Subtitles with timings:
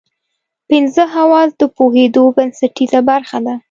[0.69, 3.55] پنځه حواس د پوهېدو بنسټیزه برخه ده.